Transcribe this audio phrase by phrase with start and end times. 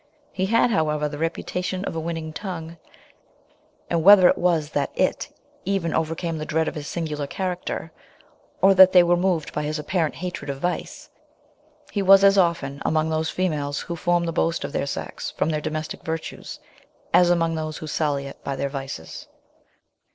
[0.31, 2.77] He had, however, the reputation of a winning tongue;
[3.87, 5.29] and whether it was that it
[5.63, 7.91] even overcame the dread of his singular character,
[8.63, 11.11] or that they were moved by his apparent hatred of vice,
[11.91, 15.51] he was as often among those females who form the boast of their sex from
[15.51, 16.59] their domestic virtues,
[17.13, 19.27] as among those who sully it by their vices.